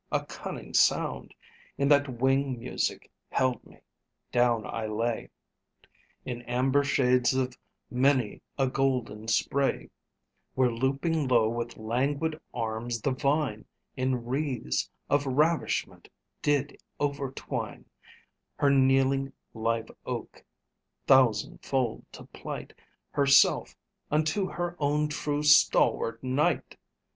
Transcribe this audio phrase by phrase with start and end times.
[0.11, 1.31] A cunning sound
[1.77, 3.81] In that wing music held me:
[4.31, 5.29] down I lay
[6.25, 7.55] In amber shades of
[7.91, 9.91] many a golden spray,
[10.55, 16.09] Where looping low with languid arms the Vine In wreaths of ravishment
[16.41, 17.85] did overtwine
[18.55, 20.43] Her kneeling Live Oak,
[21.05, 22.73] thousand fold to plight
[23.11, 23.77] Herself
[24.09, 26.75] unto her own true stalwart knight.